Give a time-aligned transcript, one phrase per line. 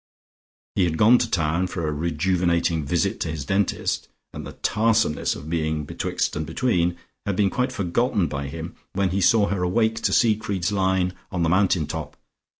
[0.73, 5.35] He had gone to town for a rejuvenating visit to his dentist, and the tarsomeness
[5.35, 9.61] of being betwixt and between had been quite forgotten by him when he saw her
[9.61, 12.17] awake to Siegfried's line on the mountain top.